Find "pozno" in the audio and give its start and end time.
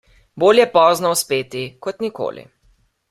0.77-1.11